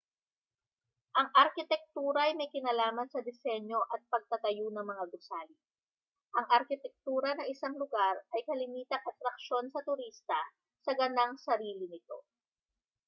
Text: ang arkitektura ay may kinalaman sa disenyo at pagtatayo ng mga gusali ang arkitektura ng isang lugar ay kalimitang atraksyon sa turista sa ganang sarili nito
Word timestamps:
ang 1.19 1.27
arkitektura 1.43 2.19
ay 2.33 2.33
may 2.37 2.49
kinalaman 2.55 3.05
sa 3.11 3.21
disenyo 3.27 3.79
at 3.93 4.01
pagtatayo 4.13 4.65
ng 4.73 4.81
mga 4.91 5.03
gusali 5.13 5.53
ang 6.37 6.45
arkitektura 6.57 7.31
ng 7.37 7.45
isang 7.53 7.75
lugar 7.81 8.15
ay 8.33 8.41
kalimitang 8.49 9.03
atraksyon 9.11 9.65
sa 9.69 9.81
turista 9.89 10.39
sa 10.85 10.91
ganang 10.99 11.33
sarili 11.45 11.85
nito 11.93 12.17